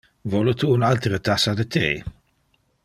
[0.33, 1.85] Vole tu un altere tassa de the?